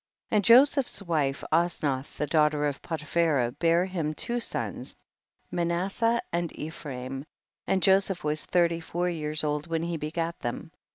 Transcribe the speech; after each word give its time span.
15. 0.31 0.35
And 0.37 0.43
Joseph's 0.43 1.01
wife 1.03 1.43
Osnath 1.51 2.17
the 2.17 2.25
daughter 2.25 2.65
of 2.65 2.81
Potiphera 2.81 3.51
bare 3.59 3.85
him 3.85 4.15
two 4.15 4.39
sons, 4.39 4.95
Manasseh 5.51 6.19
and 6.33 6.51
Ephraim, 6.57 7.23
and 7.67 7.83
Joseph 7.83 8.23
was 8.23 8.43
thirty 8.47 8.79
four 8.79 9.11
years 9.11 9.43
old 9.43 9.67
when 9.67 9.83
he 9.83 9.97
begat 9.97 10.39
them. 10.39 10.71